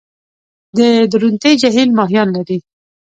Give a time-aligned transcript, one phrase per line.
[0.77, 0.79] د
[1.11, 2.57] درونټې جهیل ماهیان لري؟